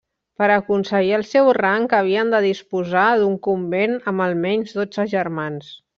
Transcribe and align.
Per 0.41 0.45
aconseguir 0.53 1.11
el 1.17 1.25
seu 1.31 1.49
rang 1.57 1.85
havien 1.97 2.33
de 2.35 2.41
disposar 2.47 3.03
d'un 3.25 3.35
convent 3.49 3.97
amb, 4.13 4.25
almenys, 4.29 4.75
dotze 4.79 5.07
germans. 5.17 5.71